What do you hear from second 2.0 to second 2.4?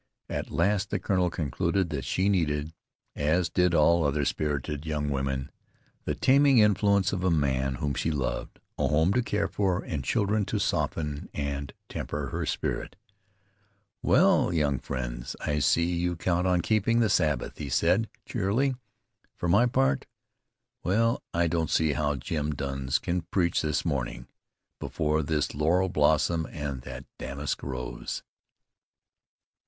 she